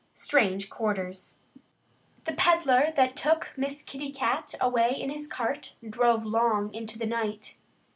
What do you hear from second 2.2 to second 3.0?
THE PEDDLER